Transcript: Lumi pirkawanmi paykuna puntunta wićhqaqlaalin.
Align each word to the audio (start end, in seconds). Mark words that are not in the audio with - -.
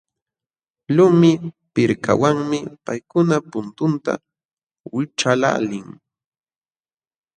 Lumi 0.95 1.31
pirkawanmi 1.73 2.57
paykuna 2.85 3.35
puntunta 3.51 4.11
wićhqaqlaalin. 4.93 5.87